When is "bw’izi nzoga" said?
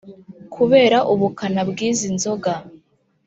1.69-2.51